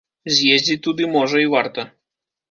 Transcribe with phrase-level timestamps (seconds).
[0.35, 1.81] З'ездзіць туды, можа, і варта.